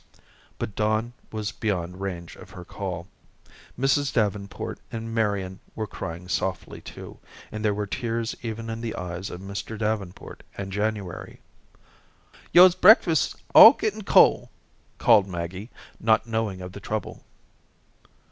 But 0.57 0.73
Don 0.73 1.13
was 1.31 1.51
beyond 1.51 2.01
range 2.01 2.35
of 2.35 2.49
her 2.49 2.65
call. 2.65 3.07
Mrs. 3.79 4.11
Davenport 4.11 4.79
and 4.91 5.13
Marian 5.13 5.59
were 5.75 5.85
crying 5.85 6.27
softly, 6.27 6.81
too, 6.81 7.19
and 7.51 7.63
there 7.63 7.75
were 7.75 7.85
tears 7.85 8.35
even 8.41 8.71
in 8.71 8.81
the 8.81 8.95
eyes 8.95 9.29
of 9.29 9.41
Mr. 9.41 9.77
Davenport 9.77 10.41
and 10.57 10.71
January. 10.71 11.39
"You'se 12.51 12.73
breakfasts 12.73 13.35
all 13.53 13.73
gettin' 13.73 14.01
cole," 14.03 14.49
called 14.97 15.27
Maggie, 15.27 15.69
not 15.99 16.25
knowing 16.25 16.61
of 16.61 16.71
the 16.71 16.79
trouble. 16.79 17.23